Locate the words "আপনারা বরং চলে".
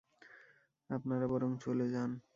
0.89-1.87